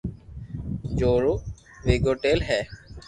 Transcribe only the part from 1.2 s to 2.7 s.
رو ويگوتيل ھي